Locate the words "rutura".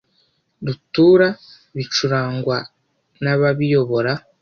0.65-1.27